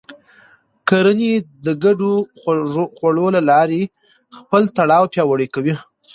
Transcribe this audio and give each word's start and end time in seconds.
کورنۍ 0.89 1.33
د 1.65 1.67
ګډو 1.83 2.11
خوړو 2.97 3.27
له 3.35 3.41
لارې 3.49 3.81
خپل 4.37 4.63
تړاو 4.77 5.11
پیاوړی 5.13 5.47
کوي 5.55 5.75